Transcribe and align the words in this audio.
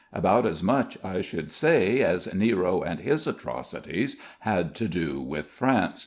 About 0.11 0.47
as 0.47 0.63
much, 0.63 0.97
I 1.03 1.21
should 1.21 1.51
say, 1.51 2.01
as 2.01 2.33
Nero 2.33 2.81
and 2.81 3.01
his 3.01 3.27
atrocities 3.27 4.17
had 4.39 4.73
to 4.73 4.87
do 4.87 5.21
with 5.21 5.45
France. 5.45 5.99